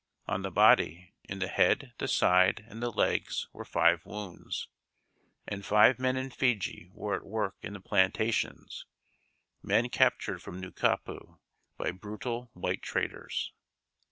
[0.25, 4.67] On the body, in the head, the side, and the legs were five wounds.
[5.47, 8.87] And five men in Fiji were at work in the plantations
[9.61, 11.37] men captured from Nukapu
[11.77, 13.53] by brutal white traders.